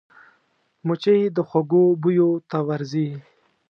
مچمچۍ 0.87 1.21
د 1.35 1.37
خوږو 1.47 1.83
بویو 2.01 2.29
ته 2.49 2.57
ورځي 2.67 3.09